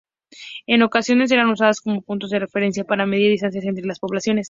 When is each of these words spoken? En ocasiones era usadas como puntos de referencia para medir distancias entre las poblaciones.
En 0.65 0.81
ocasiones 0.81 1.31
era 1.31 1.47
usadas 1.47 1.79
como 1.79 2.01
puntos 2.01 2.31
de 2.31 2.39
referencia 2.39 2.83
para 2.85 3.05
medir 3.05 3.29
distancias 3.29 3.65
entre 3.65 3.85
las 3.85 3.99
poblaciones. 3.99 4.39